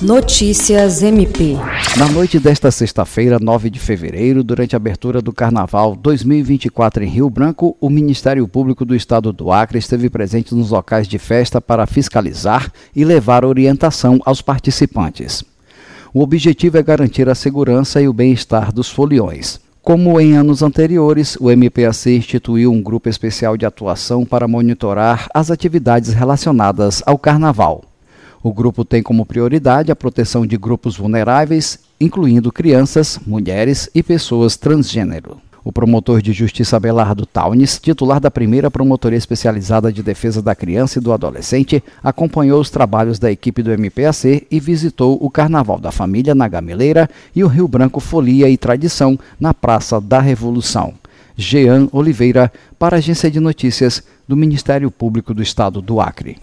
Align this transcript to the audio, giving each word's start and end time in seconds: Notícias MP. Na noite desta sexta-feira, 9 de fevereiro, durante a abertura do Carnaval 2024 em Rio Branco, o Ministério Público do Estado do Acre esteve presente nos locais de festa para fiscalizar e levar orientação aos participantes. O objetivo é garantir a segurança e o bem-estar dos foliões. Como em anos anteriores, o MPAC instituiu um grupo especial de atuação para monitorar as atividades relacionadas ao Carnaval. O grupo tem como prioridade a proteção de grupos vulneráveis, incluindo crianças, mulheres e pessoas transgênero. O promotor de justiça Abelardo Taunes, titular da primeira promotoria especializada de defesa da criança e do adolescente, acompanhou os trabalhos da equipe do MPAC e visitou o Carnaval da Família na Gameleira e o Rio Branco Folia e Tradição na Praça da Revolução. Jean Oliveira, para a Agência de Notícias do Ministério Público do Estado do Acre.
Notícias 0.00 1.02
MP. 1.02 1.56
Na 1.96 2.06
noite 2.06 2.38
desta 2.38 2.70
sexta-feira, 2.70 3.40
9 3.40 3.68
de 3.68 3.80
fevereiro, 3.80 4.44
durante 4.44 4.76
a 4.76 4.78
abertura 4.78 5.20
do 5.20 5.32
Carnaval 5.32 5.96
2024 5.96 7.02
em 7.02 7.08
Rio 7.08 7.28
Branco, 7.28 7.76
o 7.80 7.90
Ministério 7.90 8.46
Público 8.46 8.84
do 8.84 8.94
Estado 8.94 9.32
do 9.32 9.50
Acre 9.50 9.76
esteve 9.76 10.08
presente 10.08 10.54
nos 10.54 10.70
locais 10.70 11.08
de 11.08 11.18
festa 11.18 11.60
para 11.60 11.84
fiscalizar 11.84 12.72
e 12.94 13.04
levar 13.04 13.44
orientação 13.44 14.20
aos 14.24 14.40
participantes. 14.40 15.42
O 16.14 16.22
objetivo 16.22 16.78
é 16.78 16.82
garantir 16.82 17.28
a 17.28 17.34
segurança 17.34 18.00
e 18.00 18.06
o 18.06 18.12
bem-estar 18.12 18.72
dos 18.72 18.88
foliões. 18.88 19.58
Como 19.82 20.20
em 20.20 20.36
anos 20.36 20.62
anteriores, 20.62 21.36
o 21.40 21.50
MPAC 21.50 22.10
instituiu 22.10 22.70
um 22.70 22.80
grupo 22.80 23.08
especial 23.08 23.56
de 23.56 23.66
atuação 23.66 24.24
para 24.24 24.46
monitorar 24.46 25.26
as 25.34 25.50
atividades 25.50 26.12
relacionadas 26.12 27.02
ao 27.04 27.18
Carnaval. 27.18 27.87
O 28.42 28.52
grupo 28.52 28.84
tem 28.84 29.02
como 29.02 29.26
prioridade 29.26 29.90
a 29.90 29.96
proteção 29.96 30.46
de 30.46 30.56
grupos 30.56 30.96
vulneráveis, 30.96 31.80
incluindo 32.00 32.52
crianças, 32.52 33.18
mulheres 33.26 33.90
e 33.94 34.02
pessoas 34.02 34.56
transgênero. 34.56 35.38
O 35.64 35.72
promotor 35.72 36.22
de 36.22 36.32
justiça 36.32 36.76
Abelardo 36.76 37.26
Taunes, 37.26 37.78
titular 37.78 38.20
da 38.20 38.30
primeira 38.30 38.70
promotoria 38.70 39.18
especializada 39.18 39.92
de 39.92 40.02
defesa 40.02 40.40
da 40.40 40.54
criança 40.54 40.98
e 40.98 41.02
do 41.02 41.12
adolescente, 41.12 41.82
acompanhou 42.02 42.60
os 42.60 42.70
trabalhos 42.70 43.18
da 43.18 43.30
equipe 43.30 43.62
do 43.62 43.72
MPAC 43.72 44.46
e 44.50 44.60
visitou 44.60 45.18
o 45.20 45.28
Carnaval 45.28 45.78
da 45.78 45.90
Família 45.90 46.34
na 46.34 46.48
Gameleira 46.48 47.10
e 47.34 47.42
o 47.42 47.48
Rio 47.48 47.68
Branco 47.68 48.00
Folia 48.00 48.48
e 48.48 48.56
Tradição 48.56 49.18
na 49.38 49.52
Praça 49.52 50.00
da 50.00 50.20
Revolução. 50.20 50.94
Jean 51.36 51.88
Oliveira, 51.92 52.52
para 52.78 52.96
a 52.96 52.98
Agência 52.98 53.30
de 53.30 53.38
Notícias 53.38 54.02
do 54.26 54.36
Ministério 54.36 54.90
Público 54.90 55.34
do 55.34 55.42
Estado 55.42 55.82
do 55.82 56.00
Acre. 56.00 56.38